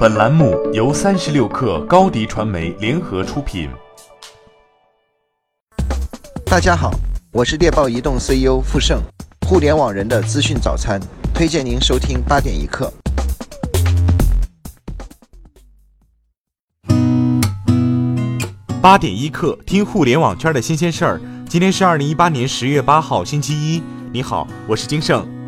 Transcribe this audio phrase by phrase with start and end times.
[0.00, 3.68] 本栏目由三十六氪高低传媒联合出品。
[6.46, 6.90] 大家好，
[7.30, 8.98] 我是猎豹移动 CEO 傅盛，
[9.46, 10.98] 互联网人的资讯早餐，
[11.34, 12.90] 推荐您收听八点一刻。
[18.80, 21.20] 八点一刻，听互联网圈的新鲜事儿。
[21.46, 23.82] 今天是二零一八年十月八号，星期一。
[24.10, 25.39] 你好，我是金盛。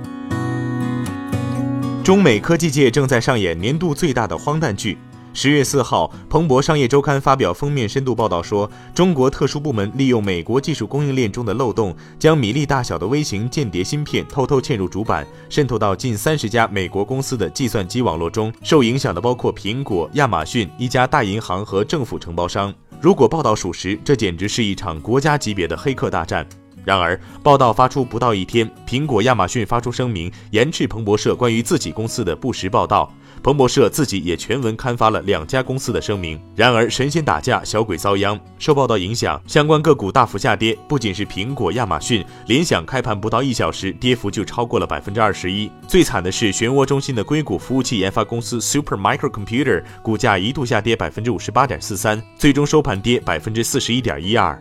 [2.05, 4.99] 中美科技界正在上演年度最大的荒诞剧。
[5.33, 18.53] 十月四号，彭博商业周刊发表封面深度报道说，中国特殊部门利用美国技术供应链中的漏洞，将米粒大小的微型间谍芯片偷偷嵌入主板，渗透到近三十家美国公司的计算机网络中。
[18.65, 22.75] 受影响的包括苹果、亚马逊、一家大银行和政府承包商。
[23.01, 26.45] 如果报道属实，这简直是一场国家级别的黑客大战。
[26.85, 33.13] 然而，报道发出不到一天，苹果、亚马逊发出声明，严斥彭博社关于自己公司的不实报道。
[33.43, 36.41] 彭博社自己也全文刊发了两家公司的声明。
[36.55, 38.39] 然而，神仙打架，小鬼遭殃。
[38.59, 45.69] 受报道影响，相关个股大幅下跌，不仅是苹果、亚马逊，联想开盘不到一小时，跌幅就超过了百分之二十一。
[45.89, 54.57] 最惨的是，漩涡中心的硅谷服务器研发公司 Super Micro Computer，股价一度下跌百分之五十八点四三，最终收盘跌百分之四十一点一二。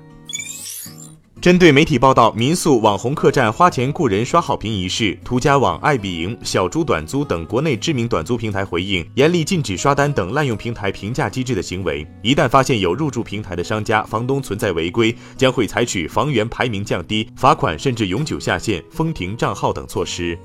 [1.42, 12.06] 针对媒体报道民宿网红客栈花钱雇人刷好评一事，途家网、爱彼迎、小猪短租等国内知名短租平台回应，严厉禁止刷单等滥用平台评价机制的行为。
[12.22, 20.38] 一旦发现有入驻平台的商家、房东存在违规，将会采取房源排名降低、罚款甚至永久下线、封停账号等措施。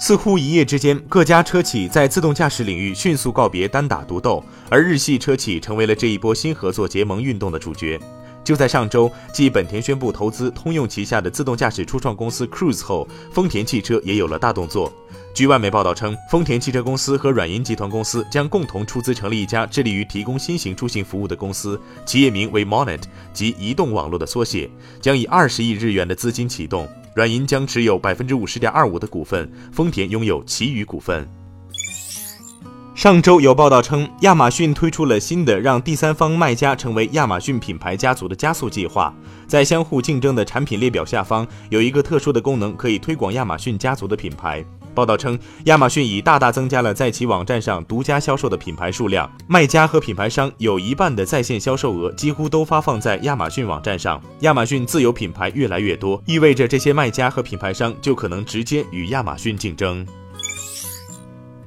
[0.00, 8.00] 似乎一夜之间，各家车企在自动驾驶领域迅速告别单打独斗，而日系车企成为了这一波新合作结盟运动的主角。
[8.48, 14.90] 就在上周，继本田宣布投资通用旗下的自动驾驶初创公司 Cruise 后，丰田汽车也有了大动作。
[15.34, 23.02] 据外媒报道称，丰田汽车公司和软银集团公司将共同出资成立一家致力于提供新型出行服务的公司，企业名为 Monet，
[23.34, 26.88] 即移动网络的缩写，将以二十亿日元的资金启动。
[27.14, 31.28] 软银将持有百分之五十点二五的股份，丰田拥有其余股份。
[32.98, 39.14] 上周有报道称，亚马逊推出了新的让第三方卖家成为亚马逊品牌家族的加速计划。
[39.46, 44.64] 在相互竞争的产品列表下方，有一个特殊的功能，可以推广亚马逊家族的品牌。
[44.96, 54.20] 报道称，亚马逊已大大增加了在其网站上独家销售的品牌数量，卖家和品牌商有一半的在线销售额几乎都发放在亚马逊网站上。
[54.40, 60.04] 亚马逊自有品牌越来越多，意味着这些卖家和品牌商就可能直接与亚马逊竞争。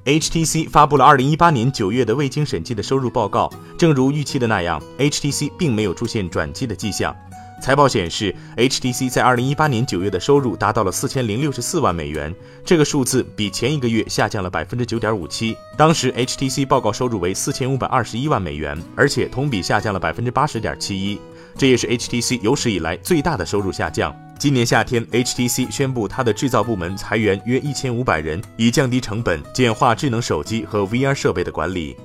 [0.06, 7.16] HTC 发布了2018年9月的未经审计的收入报告，正如预期的那样，HTC 并没有出现转机的迹象。
[7.62, 12.34] 财报显示，HTC 在2018年9月的收入达到了4064万美元，
[12.66, 15.56] 这个数字比前一个月下降了9.57%。
[15.78, 21.20] 当时 HTC 报告收入为4521万美元，而且同比下降了80.71%，
[21.56, 24.12] 这也是 HTC 有史以来最大的收入下降。
[24.42, 31.96] 今年夏天，HTC 宣布它的制造部门裁员约一千五百人，以降低成本、简化智能手机和 VR 设备的管理。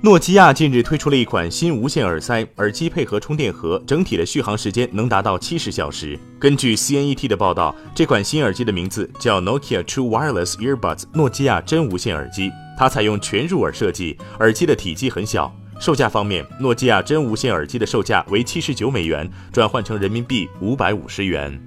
[0.00, 6.18] 诺基亚近日推出了一款新无线耳塞，耳机配合充电盒，整体的续航时间能达到七十小时。
[6.40, 12.50] 根据 CNET 的报道，这款新耳机的名字叫 Nokia True Wireless Earbuds，诺基亚真无线耳机。
[12.78, 15.54] 它采用全入耳设计，耳机的体积很小。
[15.78, 21.60] 售价方面，诺基亚真无线耳机的售价为七十九美元，转换成人民币五百五十元。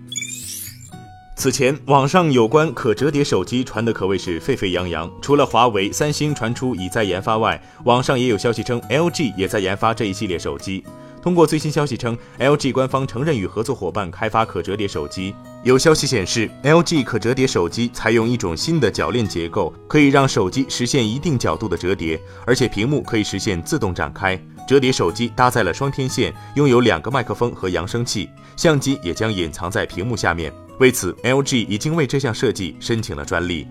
[1.35, 5.09] 此前，网上有关可折叠手机传的可谓是沸沸扬扬。
[5.21, 10.83] 除了华为、三星传出已在研发外，网上也有消息称 LG 也在研发这一系列手机。
[11.21, 15.33] 通过最新消息称，LG 官方承认与合作伙伴开发可折叠手机。
[15.63, 24.39] 有消息显示，LG 可折叠手机采用一种新的铰链结构，可以让手机实现一定角度的折叠，而且屏幕可以实现自动展开。
[24.67, 30.53] 折叠手机搭载了双天线，拥有两个麦克风和扬声器，相机也将隐藏在屏幕下面。
[30.79, 33.67] 为此，LG 已经为这项设计申请了专利。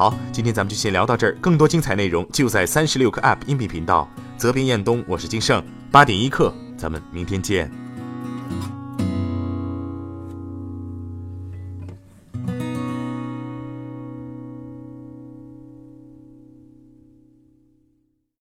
[0.00, 4.08] 好，今天咱们就先聊到这儿，更多精彩内容就在三十六课 App 音频频道。
[4.38, 7.70] 责编：彦东，我是金盛，八点一刻，咱们明天见。